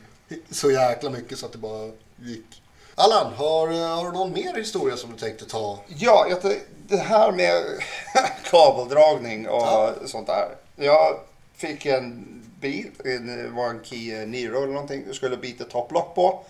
så 0.51 0.71
jäkla 0.71 1.11
mycket 1.11 1.39
så 1.39 1.47
att 1.47 1.53
det 1.53 1.59
bara 1.59 1.91
gick. 2.17 2.63
Allan, 2.95 3.33
har, 3.33 3.67
har 3.97 4.05
du 4.05 4.19
någon 4.19 4.33
mer 4.33 4.55
historia 4.55 4.97
som 4.97 5.13
du 5.13 5.17
tänkte 5.17 5.45
ta? 5.45 5.79
Ja, 5.87 6.27
jag, 6.31 6.55
det 6.89 6.97
här 6.97 7.33
med 7.33 7.63
kabeldragning 8.51 9.49
och 9.49 9.63
ja. 9.63 9.93
sånt 10.07 10.27
där. 10.27 10.49
Jag 10.77 11.21
fick 11.57 11.87
en 11.87 12.27
bil, 12.61 12.91
det 12.99 13.49
var 13.49 13.67
en 13.69 13.85
Kia 13.85 14.27
Niro 14.27 14.57
eller 14.57 14.73
någonting, 14.73 15.03
jag 15.07 15.17
skulle 15.17 15.37
byta 15.37 15.65
topplock 15.65 16.15
på. 16.15 16.45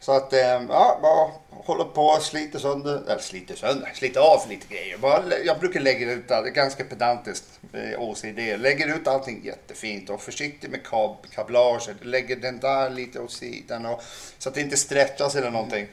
Så 0.00 0.12
att, 0.12 0.32
eh, 0.32 0.62
ja, 0.68 0.98
bara 1.02 1.30
håller 1.50 1.84
på 1.84 2.06
och 2.06 2.22
sliter 2.22 2.58
sönder, 2.58 3.02
eller 3.06 3.18
sliter 3.18 3.54
sönder, 3.54 3.90
sliter 3.94 4.20
av 4.20 4.48
lite 4.48 4.74
grejer. 4.74 4.98
Bara, 4.98 5.22
jag 5.44 5.58
brukar 5.58 5.80
lägga 5.80 6.12
ut 6.12 6.30
allt, 6.30 6.46
ganska 6.46 6.84
pedantiskt 6.84 7.44
eh, 7.72 8.00
OCD. 8.00 8.56
Lägger 8.56 8.96
ut 8.96 9.08
allting 9.08 9.44
jättefint 9.44 10.10
och 10.10 10.20
försiktig 10.22 10.70
med 10.70 10.86
kab 10.86 11.16
kablaget. 11.34 12.04
Lägger 12.04 12.36
den 12.36 12.60
där 12.60 12.90
lite 12.90 13.20
åt 13.20 13.32
sidan 13.32 13.86
och, 13.86 14.02
så 14.38 14.48
att 14.48 14.54
det 14.54 14.60
inte 14.60 14.76
stretchas 14.76 15.34
eller 15.36 15.50
någonting. 15.50 15.86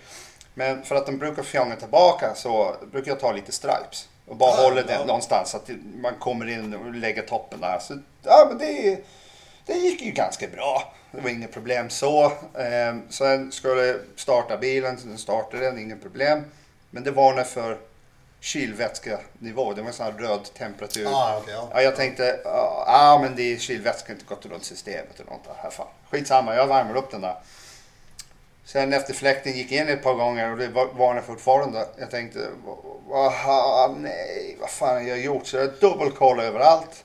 Men 0.54 0.84
för 0.84 0.96
att 0.96 1.06
den 1.06 1.18
brukar 1.18 1.44
fjanga 1.44 1.76
tillbaka 1.76 2.36
så 2.36 2.76
brukar 2.92 3.12
jag 3.12 3.20
ta 3.20 3.32
lite 3.32 3.52
stripes. 3.52 4.08
Och 4.28 4.36
bara 4.36 4.52
Ja, 4.58 4.64
hålla 4.64 4.82
den 4.82 5.00
ja. 5.00 5.06
någonstans 5.06 5.50
så 5.50 5.58
att 5.58 5.70
man 5.96 6.14
kommer 6.20 6.50
in 6.50 6.74
och 6.74 6.94
lägger 6.94 7.22
toppen 7.22 7.60
där. 7.62 7.80
Så 7.80 8.00
ja, 8.24 8.46
men 8.50 8.58
det, 8.58 8.98
det 9.66 9.74
gick 9.74 10.02
ju 10.02 10.12
ganska 10.12 10.48
bra. 10.48 10.94
Det 11.12 11.22
var 11.22 11.30
inget 11.30 11.52
problem 11.54 11.90
så. 11.90 12.26
Eh, 12.58 12.96
sen 13.10 13.52
skulle 13.52 14.00
starta 14.16 14.58
bilen, 14.58 14.98
så 14.98 15.08
den 15.08 15.18
startade 15.18 15.66
den, 15.66 15.80
inget 15.80 16.02
problem. 16.02 16.44
Men 16.90 17.04
det 17.04 17.12
varnade 17.12 17.46
för 17.46 17.78
kylvätskenivå. 18.40 19.74
Det 19.74 19.82
var 19.82 19.88
en 19.88 19.94
sån 19.94 20.06
här 20.06 20.14
röd 20.14 20.54
temperatur. 20.58 21.08
Ah, 21.08 21.38
okej, 21.42 21.54
ja. 21.54 21.70
Ja, 21.74 21.82
jag 21.82 21.96
tänkte, 21.96 22.40
ja 22.44 22.84
ah, 22.88 23.20
men 23.22 23.36
det 23.36 23.54
är 23.54 23.58
kylvätska 23.58 24.14
inte 24.14 24.26
gått 24.26 24.46
runt 24.46 24.64
systemet 24.66 25.20
eller 25.20 25.32
något. 25.32 25.48
Här, 25.58 25.70
fan. 25.70 25.88
Skitsamma, 26.10 26.56
jag 26.56 26.68
värmer 26.68 26.96
upp 26.98 27.12
den 27.12 27.22
där. 27.22 27.36
Sen 28.66 28.94
efter 28.94 29.14
fläkten 29.14 29.54
gick 29.54 29.72
in 29.72 29.90
ett 29.90 30.04
par 30.04 30.14
gånger 30.14 30.52
och 30.52 30.58
det 30.58 30.68
var- 30.68 30.94
varnade 30.94 31.26
fortfarande. 31.28 31.88
Jag 32.00 32.12
tänkte, 32.12 32.48
aha, 33.14 33.96
nej, 34.00 34.58
vad 34.60 34.70
fan 34.70 34.94
har 34.96 35.02
jag 35.02 35.20
gjort? 35.20 35.48
Så 35.48 35.58
jag 35.58 35.70
dubbelkollade 35.82 36.48
överallt. 36.48 37.04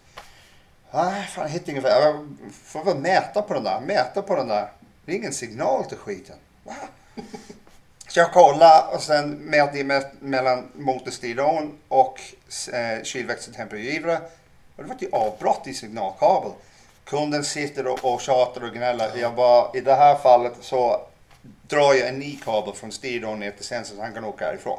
Nej, 0.92 1.22
fan 1.26 1.44
jag 1.44 1.50
hittade 1.50 1.70
inget. 1.72 1.84
Jag 1.84 2.36
får 2.64 2.84
väl 2.84 2.96
mäta 2.96 3.42
på 3.42 3.54
den 3.54 3.64
där, 3.64 3.80
mäta 3.80 4.22
på 4.22 4.36
den 4.36 4.48
där. 4.48 4.68
Det 5.04 5.12
är 5.12 5.16
ingen 5.16 5.32
signal 5.32 5.84
till 5.84 5.96
skiten. 5.96 6.36
Va? 6.64 6.74
Så 8.08 8.20
jag 8.20 8.32
kollade 8.32 8.94
och 8.96 9.02
sen 9.02 9.30
mätte 9.30 9.78
jag 9.78 9.86
me- 9.86 10.14
mellan 10.20 10.68
motorstyron 10.74 11.78
och 11.88 12.20
eh, 12.72 13.02
kylväxeltemperaturgivare. 13.04 14.20
Och 14.76 14.82
det 14.84 14.88
var 14.88 14.94
ett 14.94 15.12
avbrott 15.12 15.66
i 15.66 15.74
signalkabel. 15.74 16.50
Kunden 17.04 17.44
sitter 17.44 17.86
och, 17.86 18.14
och 18.14 18.20
tjatar 18.20 18.64
och 18.64 18.72
gnäller. 18.74 19.16
Jag 19.16 19.34
bara, 19.34 19.70
i 19.74 19.80
det 19.80 19.94
här 19.94 20.16
fallet 20.16 20.52
så 20.60 21.00
drar 21.68 21.94
jag 21.94 22.08
en 22.08 22.18
ny 22.18 22.36
kabel 22.44 22.74
från 22.74 22.92
styron 22.92 23.40
ner 23.40 23.50
till 23.50 23.64
sensorn 23.64 23.96
så 23.96 24.02
han 24.02 24.14
kan 24.14 24.24
åka 24.24 24.44
härifrån. 24.44 24.78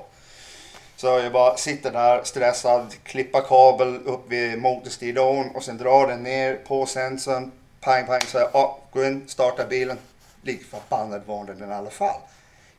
Så 0.99 1.07
jag 1.07 1.31
bara 1.31 1.57
sitter 1.57 1.91
där 1.91 2.23
stressad, 2.23 2.95
klippa 3.03 3.41
kabel 3.41 3.97
upp 4.05 4.31
vid 4.31 4.61
motorstyron 4.61 5.49
och 5.55 5.63
sen 5.63 5.77
drar 5.77 6.07
den 6.07 6.23
ner 6.23 6.55
på 6.55 6.85
sensorn. 6.85 7.51
Pang, 7.79 8.05
pang, 8.05 8.21
så 8.21 8.37
jag, 8.37 8.55
ah, 8.55 8.79
gå 8.91 9.05
in, 9.05 9.27
starta 9.27 9.65
bilen. 9.65 9.97
Lik 10.41 10.63
förbannad 10.63 11.21
var 11.25 11.45
den 11.45 11.71
i 11.71 11.73
alla 11.73 11.89
fall. 11.89 12.19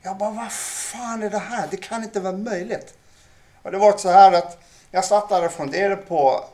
Jag 0.02 0.16
bara, 0.16 0.30
vad 0.30 0.52
fan 0.52 1.22
är 1.22 1.30
det 1.30 1.38
här? 1.38 1.68
Det 1.70 1.76
kan 1.76 2.02
inte 2.02 2.20
vara 2.20 2.36
möjligt. 2.36 2.94
Och 3.62 3.70
det 3.70 3.78
var 3.78 3.96
så 3.96 4.08
här 4.10 4.32
att 4.32 4.58
jag 4.90 5.04
satt 5.04 5.28
där 5.28 5.44
och 5.44 5.52
funderade 5.52 5.96
på 5.96 6.44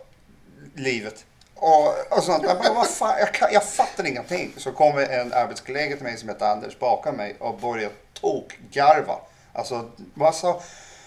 livet. 0.74 1.24
Och, 1.54 1.88
och 2.10 2.22
sånt. 2.22 2.42
Jag, 2.42 2.58
bara, 2.58 2.72
vad 2.72 2.86
fan? 2.86 3.18
Jag, 3.18 3.34
kan, 3.34 3.48
jag 3.52 3.64
fattar 3.64 4.06
ingenting. 4.06 4.54
Så 4.56 4.72
kommer 4.72 5.02
en 5.02 5.32
arbetskollega 5.32 5.96
till 5.96 6.04
mig 6.04 6.16
som 6.16 6.28
heter 6.28 6.46
Anders 6.46 6.78
bakom 6.78 7.16
mig 7.16 7.36
och 7.38 7.58
börjar 7.58 7.90
tokgarva. 8.20 9.18
Alltså, 9.52 9.90
vad 10.14 10.34
sa, 10.34 10.62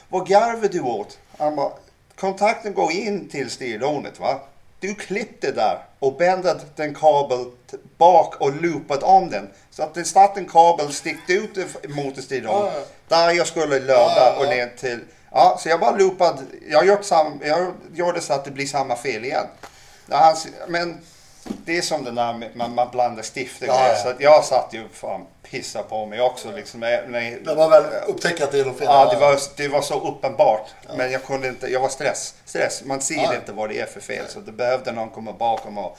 vad 0.10 0.28
garvar 0.28 0.68
du 0.72 0.82
åt? 0.82 1.18
Han 1.38 1.56
bara, 1.56 1.72
kontakten 2.16 2.74
går 2.74 2.92
in 2.92 3.30
till 3.30 3.50
styrlånet 3.50 4.20
va? 4.20 4.40
Du 4.80 4.96
klippte 4.96 5.52
där 5.52 5.80
och 6.00 6.18
bändade 6.18 6.60
den 6.76 6.96
kabel 6.96 7.46
bak 7.98 8.42
och 8.42 8.62
loopat 8.62 9.04
om 9.04 9.30
den. 9.30 9.50
Så 9.72 9.84
att 9.84 9.94
det 9.94 10.06
satt 10.06 10.38
en 10.38 10.46
kabel 10.46 10.94
stickte 10.94 11.34
ut 11.34 11.58
mot 11.90 12.24
styrlånet. 12.24 12.74
Ja, 12.76 13.18
Där 13.18 13.32
jag 13.32 13.48
skulle 13.48 13.80
löda 13.80 14.16
ja, 14.16 14.36
och 14.40 14.46
ner 14.46 14.68
till... 14.78 15.00
Ja, 15.32 15.58
så 15.60 15.70
jag 15.70 15.80
bara 15.80 15.92
loopade. 15.92 16.42
Jag, 16.70 16.88
gjort 16.88 17.04
samma, 17.04 17.32
jag 17.44 17.74
gjorde 17.94 18.22
så 18.22 18.34
att 18.34 18.46
det 18.46 18.52
blir 18.52 18.66
samma 18.66 18.96
fel 18.96 19.26
igen. 19.26 19.46
Men 20.68 20.98
det 21.66 21.78
är 21.78 21.82
som 21.82 22.04
det 22.04 22.12
där 22.12 22.34
med 22.34 22.50
man, 22.56 22.76
man 22.76 22.88
blandar 22.92 23.24
stift 23.24 23.62
och 23.62 23.68
Ja, 23.68 23.74
grejer. 23.78 23.90
ja. 23.90 23.96
Så 24.04 24.10
att 24.10 24.22
jag 24.22 24.46
satt 24.46 24.70
ju 24.74 24.88
fan 24.94 25.26
pissa 25.44 25.84
på 25.84 26.06
mig 26.06 26.22
också. 26.22 26.52
Liksom, 26.52 26.80
när, 26.80 27.08
när, 27.08 27.40
När 27.44 27.56
man 27.56 27.70
väl 27.70 27.84
upptäcker 28.08 28.44
att 28.44 28.52
det 28.52 28.60
är 28.60 28.66
något 28.66 28.78
fel. 28.78 28.88
Ja, 28.90 29.10
det 29.14 29.20
var, 29.20 29.40
det 29.58 29.68
var 29.68 29.82
så 29.82 30.08
uppenbart. 30.08 30.68
Men 30.98 31.12
jag 31.12 31.24
kunde 31.24 31.48
inte, 31.48 31.68
jag 31.68 31.80
var 31.80 31.90
stress. 31.90 32.34
stress. 32.46 32.84
Man 32.86 33.02
ser 33.02 33.16
Ja. 33.16 33.36
inte 33.36 33.52
vad 33.52 33.70
det 33.70 33.80
är 33.80 33.86
för 33.86 34.00
fel. 34.00 34.26
Så 34.30 34.40
det 34.40 34.52
behövde 34.52 34.92
någon 34.92 35.10
komma 35.10 35.34
bakom 35.34 35.78
och 35.78 35.98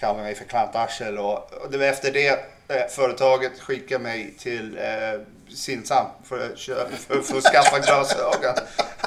kalla 0.00 0.18
mig 0.18 0.34
för 0.34 0.44
klantarsel. 0.44 1.18
Och, 1.18 1.34
och 1.34 1.70
det 1.70 1.78
var 1.78 1.84
efter 1.86 2.12
det 2.12 2.28
eh, 2.68 2.86
företaget 2.90 3.60
skickade 3.60 4.02
mig 4.04 4.34
till 4.38 4.78
eh, 4.78 5.20
Sinsam 5.54 6.06
för, 6.24 6.38
för, 7.08 7.22
för 7.22 7.38
att 7.38 7.44
skaffa 7.44 7.78
glasögon. 7.78 8.54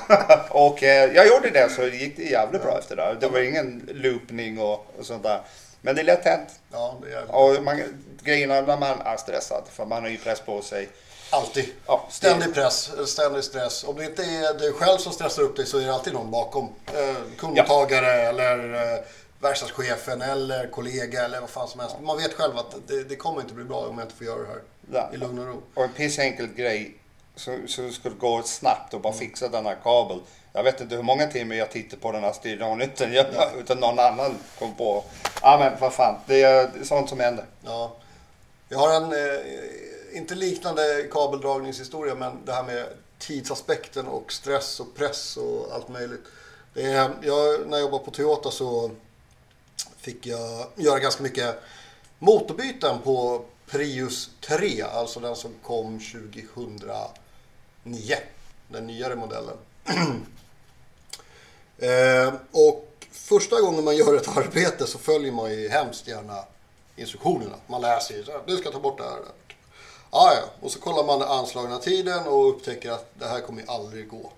och 0.50 0.84
eh, 0.84 1.14
jag 1.16 1.28
gjorde 1.28 1.50
det 1.50 1.70
så 1.70 1.84
gick 1.84 2.18
det 2.18 2.24
jävligt 2.24 2.64
bra 2.64 2.80
efter 2.80 2.96
det. 2.96 3.16
Det 3.20 3.28
var 3.28 3.40
ingen 3.40 3.90
loopning 3.94 4.60
och, 4.60 4.88
och 5.00 5.06
sånt 5.06 5.24
där. 5.24 5.40
Men 5.86 5.96
det 5.96 6.02
är 6.02 6.06
lätt 6.06 6.26
hänt. 6.26 6.50
Ja, 6.72 6.98
det 7.02 7.14
är 7.14 7.36
Och 7.36 7.64
man, 7.64 7.82
grejerna 8.24 8.62
när 8.62 8.78
man 8.78 9.02
är 9.02 9.18
stressad, 9.18 9.64
för 9.72 9.86
man 9.86 10.02
har 10.04 10.10
ju 10.10 10.18
press 10.18 10.40
på 10.40 10.62
sig. 10.62 10.90
alltid. 11.30 11.66
Ja, 11.88 12.06
Ständig 12.10 12.54
press, 12.54 12.92
ständig 13.06 13.44
stress. 13.44 13.84
Om 13.84 13.96
det 13.96 14.06
inte 14.06 14.24
är 14.24 14.60
du 14.60 14.74
själv 14.74 14.98
som 14.98 15.14
stressar 15.14 15.42
upp 15.44 15.56
dig 15.56 15.66
så 15.66 15.78
är 15.78 15.86
det 15.86 15.94
alltid 15.94 16.14
någon 16.14 16.32
bakom. 16.32 16.70
Eh, 16.94 17.16
kundmottagare 17.38 18.12
eller 18.12 18.74
eh, 18.94 19.00
verkstadschefen 19.40 20.22
eller 20.22 20.68
kollega 20.68 21.26
eller 21.26 21.42
vad 21.42 21.50
fan 21.50 21.68
som 21.68 21.80
helst. 21.80 21.96
Man 22.02 22.18
vet 22.18 22.34
själv 22.34 22.58
att 22.58 22.76
det, 22.88 23.04
det 23.04 23.16
kommer 23.16 23.42
inte 23.42 23.54
bli 23.54 23.64
bra 23.64 23.78
om 23.88 23.98
jag 23.98 24.06
inte 24.06 24.16
får 24.16 24.26
göra 24.28 24.40
det 24.42 24.48
här 24.48 24.62
Ja. 24.92 25.10
i 25.14 25.18
lugn 25.18 25.40
och 25.40 25.46
ro. 25.48 25.62
Och 25.74 25.84
en 25.84 25.90
pissenkel 25.94 26.48
grej 26.48 26.98
så, 27.36 27.58
så 27.68 27.90
skulle 27.92 28.16
gå 28.16 28.44
snabbt 28.44 28.94
och 28.94 29.02
bara 29.02 29.14
fixa 29.14 29.48
den 29.48 29.66
här 29.66 29.78
kabeln. 29.84 30.22
Jag 30.56 30.64
vet 30.64 30.82
inte 30.82 30.96
hur 30.96 31.04
många 31.04 31.28
timmar 31.28 31.56
jag 31.56 31.72
tittade 31.72 32.02
på 32.02 32.12
den 32.12 32.24
här 32.24 32.34
styrningen 32.34 32.82
utan, 32.82 33.14
jag, 33.14 33.26
utan 33.60 33.80
någon 33.80 34.00
annan 34.00 34.38
kom 34.60 34.76
på. 34.76 35.04
Ja 35.42 35.58
men 35.60 35.80
vad 35.80 35.94
fan, 35.94 36.16
det 36.26 36.44
är, 36.44 36.70
det 36.74 36.80
är 36.80 36.84
sånt 36.84 37.10
som 37.10 37.20
händer. 37.20 37.46
Ja. 37.66 37.96
Jag 38.70 38.78
har 38.78 38.96
en, 38.96 39.04
eh, 39.04 40.18
inte 40.18 40.36
liknande 40.36 41.08
kabeldragningshistoria, 41.12 42.16
men 42.16 42.46
det 42.46 42.54
här 42.54 42.64
med 42.64 42.86
tidsaspekten 43.20 44.08
och 44.08 44.32
stress 44.32 44.80
och 44.80 44.96
press 44.96 45.38
och 45.38 45.74
allt 45.74 45.90
möjligt. 45.90 46.24
Det 46.74 46.86
är, 46.86 47.10
jag, 47.22 47.68
när 47.68 47.78
jag 47.78 47.82
jobbade 47.82 48.06
på 48.06 48.12
Toyota 48.12 48.52
så 48.52 48.92
fick 49.98 50.26
jag 50.26 50.68
göra 50.76 51.00
ganska 51.00 51.24
mycket 51.24 51.56
motorbyten 52.20 53.00
på 53.04 53.46
Prius 53.66 54.30
3, 54.42 54.82
alltså 54.82 55.20
den 55.20 55.36
som 55.36 55.52
kom 55.64 56.00
2009. 56.00 57.12
Den 58.68 58.88
nyare 58.88 59.16
modellen. 59.16 59.58
eh, 61.78 62.34
och 62.52 63.08
första 63.12 63.62
gången 63.62 63.84
man 63.84 63.98
gör 63.98 64.16
ett 64.16 64.38
arbete 64.38 64.88
så 64.88 64.98
följer 64.98 65.32
man 65.32 65.52
ju 65.52 65.70
hemskt 65.70 66.08
gärna 66.08 66.44
instruktionerna. 66.96 67.56
Man 67.68 67.82
läser 67.82 68.16
ju 68.16 68.24
så 68.24 68.32
här, 68.32 68.42
du 68.46 68.58
ska 68.58 68.72
ta 68.72 68.80
bort 68.80 68.98
det 68.98 69.04
här. 69.04 69.20
Ah, 70.10 70.34
ja. 70.34 70.44
Och 70.62 70.72
så 70.72 70.80
kollar 70.80 71.04
man 71.04 71.20
den 71.20 71.30
anslagna 71.30 71.80
tiden 71.80 72.28
och 72.28 72.50
upptäcker 72.50 72.92
att 72.92 73.10
det 73.20 73.28
här 73.28 73.42
kommer 73.42 73.62
ju 73.62 73.68
aldrig 73.68 74.10
gå. 74.10 74.32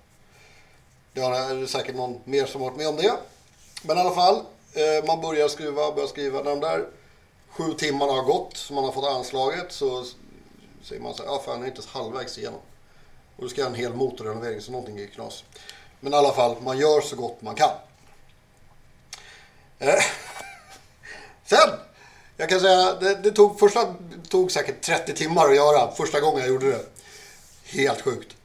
Det 1.14 1.22
är 1.22 1.66
säkert 1.66 1.96
någon 1.96 2.22
mer 2.24 2.46
som 2.46 2.62
har 2.62 2.70
varit 2.70 2.78
med 2.78 2.88
om 2.88 2.96
det. 2.96 3.14
Men 3.82 3.98
i 3.98 4.00
alla 4.00 4.16
fall, 4.16 4.36
eh, 4.74 5.06
man 5.08 5.22
börjar 5.22 5.48
skruva, 5.48 5.92
börjar 5.92 6.08
skriva. 6.08 6.42
När 6.42 6.52
de 6.52 6.60
där 6.60 6.88
sju 7.50 7.74
timmarna 7.74 8.12
har 8.12 8.24
gått, 8.24 8.58
som 8.58 8.76
man 8.76 8.86
har 8.86 8.92
fått 8.92 9.06
anslaget, 9.06 9.72
så 9.72 10.06
säger 10.84 11.02
man 11.02 11.14
så 11.14 11.24
här, 11.24 11.30
ja 11.30 11.42
fan, 11.46 11.54
jag 11.54 11.64
är 11.64 11.68
inte 11.68 11.80
ens 11.80 11.88
halvvägs 11.88 12.38
igenom. 12.38 12.60
Och 13.36 13.44
då 13.44 13.50
ska 13.50 13.62
jag 13.62 13.66
ha 13.66 13.76
en 13.76 13.82
hel 13.82 13.94
motorrenovering, 13.94 14.62
så 14.62 14.72
någonting 14.72 15.00
är 15.00 15.08
knas. 15.08 15.44
Men 16.00 16.14
i 16.14 16.16
alla 16.16 16.34
fall, 16.34 16.56
man 16.62 16.78
gör 16.78 17.02
så 17.02 17.16
gott 17.16 17.42
man 17.42 17.56
kan. 17.56 17.72
Eh, 19.80 19.94
Sen, 21.46 21.70
jag 22.38 22.50
kan 22.50 22.60
säga, 22.60 22.94
det, 22.94 23.16
det 23.16 23.32
tog, 23.32 23.60
första 23.60 23.96
tog 24.30 24.52
säkert 24.52 24.82
30 24.82 25.14
timmar 25.14 25.50
att 25.50 25.56
göra 25.56 25.92
första 25.92 26.20
gången 26.20 26.40
jag 26.40 26.50
gjorde 26.50 26.72
det. 26.72 26.86
Helt 27.66 28.02
sjukt. 28.02 28.36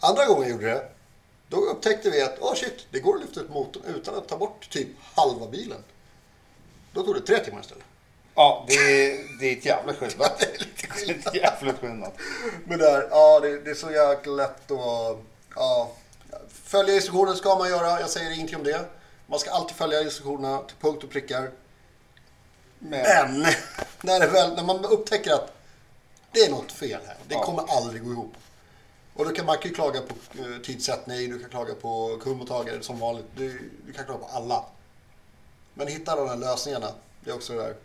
Andra 0.00 0.26
gången 0.26 0.42
jag 0.42 0.50
gjorde 0.50 0.66
det, 0.66 0.88
då 1.48 1.56
upptäckte 1.56 2.10
vi 2.10 2.22
att, 2.22 2.38
oh 2.38 2.54
shit, 2.54 2.86
det 2.90 3.00
går 3.00 3.14
att 3.14 3.20
lyfta 3.20 3.40
ut 3.40 3.50
motorn 3.50 3.82
utan 3.86 4.14
att 4.14 4.28
ta 4.28 4.36
bort 4.36 4.70
typ 4.70 4.88
halva 5.14 5.46
bilen. 5.46 5.84
Då 6.92 7.02
tog 7.02 7.14
det 7.14 7.20
tre 7.20 7.38
timmar 7.38 7.60
istället. 7.60 7.84
Ja, 8.34 8.64
det 8.68 8.74
är, 8.74 9.38
det 9.40 9.46
är 9.46 9.56
ett 9.56 9.64
jävla 9.64 9.94
skillnad. 9.94 10.30
Det 10.38 10.44
är 10.44 10.58
lite 10.58 11.28
är 11.28 11.28
ett 11.28 11.34
jävla 11.34 11.72
skillnad. 11.72 12.12
Men 12.64 12.78
där, 12.78 13.08
ja 13.10 13.40
det, 13.40 13.60
det 13.60 13.70
är 13.70 13.74
så 13.74 13.90
jäkla 13.90 14.32
lätt 14.32 14.70
att 14.70 15.18
ja, 15.54 15.92
följa 16.48 16.94
instruktioner 16.94 17.34
ska 17.34 17.54
man 17.58 17.68
göra. 17.68 18.00
Jag 18.00 18.10
säger 18.10 18.30
ingenting 18.30 18.56
om 18.56 18.64
det. 18.64 18.84
Man 19.26 19.38
ska 19.38 19.50
alltid 19.50 19.76
följa 19.76 20.02
instruktionerna 20.02 20.62
till 20.62 20.76
punkt 20.80 21.04
och 21.04 21.10
prickar. 21.10 21.50
Men, 22.78 23.40
Men 23.40 23.52
när, 24.02 24.20
det 24.20 24.26
väl, 24.26 24.54
när 24.56 24.62
man 24.64 24.84
upptäcker 24.84 25.32
att 25.32 25.52
det 26.32 26.40
är 26.40 26.50
något 26.50 26.72
fel 26.72 27.00
här. 27.06 27.16
Det 27.28 27.34
Ja. 27.34 27.42
kommer 27.42 27.64
aldrig 27.76 28.04
gå 28.04 28.10
ihop. 28.12 28.32
Och 29.14 29.24
då 29.24 29.30
kan 29.30 29.46
man 29.46 29.56
ju 29.62 29.74
klaga 29.74 30.00
på 30.00 30.14
eh, 30.38 30.60
tidsättning, 30.64 31.30
du 31.30 31.38
kan 31.38 31.50
klaga 31.50 31.74
på 31.74 32.18
kundmottagare 32.22 32.82
som 32.82 32.98
vanligt. 32.98 33.26
Du, 33.36 33.70
du 33.86 33.92
kan 33.92 34.04
klaga 34.04 34.20
på 34.20 34.26
alla. 34.32 34.64
Men 35.74 35.86
hitta 35.88 36.16
de 36.16 36.28
här 36.28 36.36
lösningarna, 36.36 36.88
det 37.20 37.30
är 37.30 37.34
också 37.34 37.52
det 37.52 37.62
där. 37.62 37.76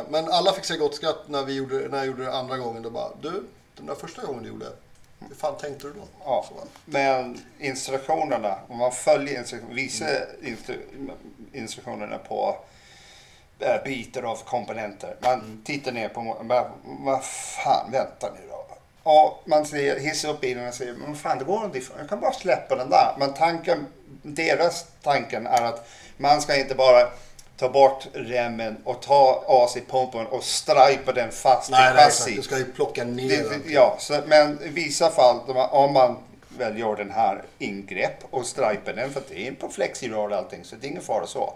Eh, 0.00 0.04
Men 0.10 0.28
alla 0.32 0.52
fick 0.52 0.64
sig 0.64 0.78
gott 0.78 0.94
skratt 0.94 1.28
när, 1.28 1.42
vi 1.42 1.52
gjorde, 1.54 1.88
när 1.88 1.98
jag 1.98 2.06
gjorde 2.06 2.24
det 2.24 2.32
andra 2.32 2.56
gången. 2.58 2.82
Då 2.82 2.90
bara, 2.90 3.10
du, 3.20 3.44
den 3.76 3.86
där 3.86 3.94
första 3.94 4.22
gången 4.26 4.42
du 4.42 4.48
gjorde, 4.48 4.72
hur 5.28 5.34
fan 5.34 5.56
tänkte 5.58 5.86
du 5.86 5.92
då? 5.92 6.02
ja, 6.24 6.44
men 6.84 7.40
instruktionerna, 7.58 8.58
om 8.68 8.78
man 8.78 8.92
följer 8.92 9.42
instru- 9.42 9.74
vissa 9.74 10.06
instru- 10.42 11.10
instruktionerna 11.52 12.18
på 12.18 12.56
äh, 13.58 13.84
bitar 13.84 14.22
av 14.22 14.36
komponenter. 14.36 15.16
Man 15.22 15.62
tittar 15.64 15.92
ner 15.92 16.08
på, 16.08 16.36
bara, 16.44 16.70
vad 16.84 17.24
fan, 17.24 17.90
vänta 17.92 18.30
nu 18.40 18.48
då. 18.48 18.66
och 19.10 19.42
man 19.44 19.66
ser, 19.66 20.00
hissar 20.00 20.28
upp 20.28 20.40
bilen 20.40 20.68
och 20.68 20.74
säger 20.74 20.92
men 20.92 21.16
fan 21.16 21.38
det 21.38 21.44
går 21.44 21.64
inte, 21.64 21.80
jag 21.98 22.08
kan 22.08 22.20
bara 22.20 22.32
släppa 22.32 22.76
den 22.76 22.90
där. 22.90 23.14
Men 23.18 23.34
tanken, 23.34 23.86
deras 24.22 24.86
tanken 25.02 25.46
är 25.46 25.62
att 25.62 25.88
man 26.16 26.42
ska 26.42 26.56
inte 26.56 26.74
bara 26.74 27.08
ta 27.58 27.68
bort 27.68 28.06
remmen 28.14 28.76
och 28.84 29.02
ta 29.02 29.44
AC-pumpen 29.48 30.26
och 30.26 30.44
stripa 30.44 31.12
den 31.12 31.32
fast 31.32 31.70
Nej, 31.70 31.90
i 31.90 31.94
nej, 31.94 32.04
chassi. 32.04 32.22
exakt. 32.30 32.36
Du 32.36 32.42
ska 32.42 32.58
ju 32.58 32.72
plocka 32.72 33.04
ner 33.04 33.28
Det, 33.28 33.48
den. 33.48 33.62
ja, 33.66 33.96
så, 33.98 34.20
men 34.26 34.62
i 34.62 34.68
vissa 34.68 35.10
fall 35.10 35.40
om 35.70 35.92
man 35.92 36.16
väl 36.58 36.78
gör 36.78 36.96
den 36.96 37.10
här 37.10 37.42
ingrepp 37.58 38.18
och 38.30 38.46
striper 38.46 38.92
den 38.92 39.10
för 39.12 39.22
det 39.28 39.46
är 39.48 39.52
på 39.52 39.68
flexirör 39.68 40.28
och 40.28 40.36
allting 40.36 40.64
så 40.64 40.76
det 40.76 40.86
är 40.86 40.88
ingen 40.90 41.02
fara 41.02 41.26
så. 41.26 41.54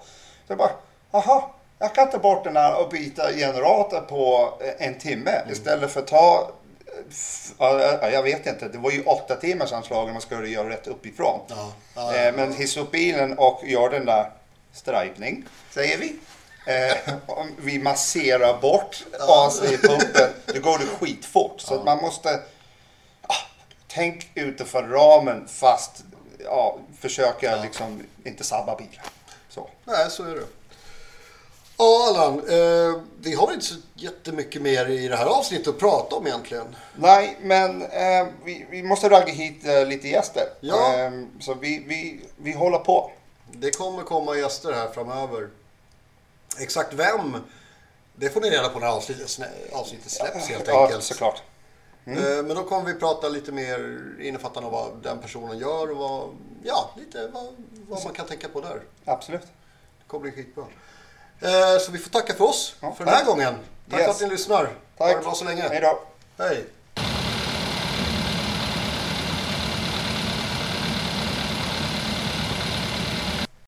Så 0.49 0.57
bara, 0.57 0.71
aha, 1.11 1.55
jag 1.79 1.95
kan 1.95 2.11
ta 2.11 2.19
bort 2.19 2.45
den 2.45 2.57
här 2.57 2.81
och 2.83 2.89
byta 2.89 3.33
generator 3.33 4.01
på 4.01 4.53
eh, 4.61 4.87
en 4.89 4.99
timme 4.99 5.31
Mm. 5.31 5.53
istället 5.53 5.91
för 5.91 6.01
att 6.01 6.07
ta 6.07 6.51
ja, 7.59 8.11
jag 8.11 8.23
vet 8.23 8.47
inte, 8.47 8.69
det 8.69 8.79
var 8.79 8.91
ju 8.91 9.03
åtta 9.03 9.37
timmars 9.37 9.73
anslag 9.73 10.05
om 10.07 10.13
man 10.13 10.21
skulle 10.23 10.49
göra 10.49 10.69
rätt 10.69 10.87
uppifrån. 10.87 11.41
Ja, 11.49 11.73
ja, 11.95 12.15
Eh, 12.17 12.35
Men 12.35 12.53
hissa 12.55 12.81
upp 12.81 12.91
bilen 12.91 13.39
och 13.39 13.61
gör 13.65 13.91
den 13.91 14.07
där 14.07 14.31
stripning, 14.79 15.45
säger 15.71 15.99
vi. 15.99 16.17
Eh, 16.67 17.15
om 17.27 17.57
vi 17.59 17.79
masserar 17.79 18.61
bort 18.61 19.05
AC-pumpen, 19.21 20.31
då 20.47 20.61
går 20.61 20.79
det 20.79 20.87
skitfort. 20.87 21.61
Så 21.61 21.75
att 21.75 21.85
man 21.85 21.99
måste 21.99 22.41
ah, 23.23 23.35
tänk 23.87 24.31
utanför 24.35 24.83
ramen 24.83 25.49
fast 25.49 26.05
ja, 26.45 26.79
försöka 27.01 27.63
liksom 27.63 28.03
inte 28.25 28.45
sabba 28.45 28.77
bilen. 28.77 29.05
Så. 29.49 29.69
Nej, 29.85 30.11
så 30.11 30.23
är 30.25 30.35
det. 30.35 30.47
Ja, 31.77 32.09
Allan. 32.09 32.39
Eh, 32.39 33.01
vi 33.21 33.35
har 33.35 33.53
inte 33.53 33.65
så 33.65 33.75
jättemycket 33.95 34.63
mer 34.63 34.91
i 34.91 35.09
det 35.09 35.17
här 35.17 35.27
avsnittet 35.27 35.69
att 35.69 35.79
prata 35.79 36.17
om 36.17 36.27
egentligen. 36.27 36.77
Nej, 36.97 37.37
men 37.41 37.83
eh, 37.83 38.27
vi, 38.45 38.67
vi 38.71 38.83
måste 38.83 39.09
ragga 39.09 39.33
hit 39.33 39.67
eh, 39.67 39.87
lite 39.87 40.09
gäster. 40.09 40.43
Ja. 40.61 40.95
Eh, 40.95 41.11
så 41.41 41.55
vi, 41.55 41.85
vi, 41.87 42.21
vi 42.37 42.53
håller 42.53 42.79
på. 42.79 43.11
Det 43.53 43.71
kommer 43.71 44.03
komma 44.03 44.37
gäster 44.37 44.73
här 44.73 44.89
framöver. 44.89 45.49
Exakt 46.59 46.93
vem, 46.95 47.37
det 48.17 48.31
får 48.31 48.41
ni 48.41 48.51
reda 48.51 48.69
på 48.69 48.79
när 48.79 48.87
avsnittet, 48.87 49.39
avsnittet 49.73 50.11
släpps 50.11 50.49
helt 50.49 50.67
ja, 50.69 50.83
enkelt. 50.85 51.05
såklart. 51.05 51.43
Eh, 52.05 52.15
Men 52.15 52.49
då 52.49 52.65
kommer 52.65 52.93
vi 52.93 52.95
prata 53.01 53.29
lite 53.29 53.53
mer 53.53 53.99
innefattande 54.21 54.67
av 54.67 54.73
vad 54.73 55.03
den 55.03 55.19
personen 55.19 55.59
gör 55.59 55.91
och 55.91 55.97
vad, 55.97 56.29
ja, 56.65 56.91
lite 56.97 57.29
vad, 57.29 57.45
vad 57.89 58.05
man 58.05 58.13
kan 58.13 58.27
tänka 58.27 58.49
på 58.49 58.61
där. 58.61 58.83
Absolut. 59.05 59.43
Det 59.43 60.05
kommer 60.07 60.23
bli 60.23 60.33
skitbra. 60.33 60.65
Eh, 61.41 61.79
Så 61.81 61.93
vi 61.93 61.99
får 61.99 62.11
tacka 62.11 62.35
för 62.35 62.45
oss 62.45 62.75
Ja, 62.81 62.95
för 62.95 63.05
den 63.05 63.15
här 63.15 63.25
gången. 63.25 63.55
Tack 63.91 64.01
Yes. 64.01 64.07
för 64.07 64.15
att 64.15 64.21
ni 64.21 64.37
lyssnar. 64.37 64.65
Tack. 64.65 65.09
Ha 65.09 65.17
det 65.17 65.23
bra 65.23 65.35
så 65.35 65.45
länge. 65.45 65.63
Hej 65.63 65.81
då. 65.81 66.01
Hej. 66.45 66.65